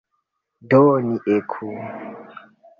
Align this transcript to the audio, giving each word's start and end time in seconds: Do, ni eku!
Do, 0.69 0.79
ni 1.05 1.15
eku! 1.37 1.69